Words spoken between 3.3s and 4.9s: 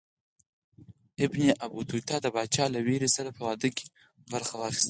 په واده کې برخه واخیستله.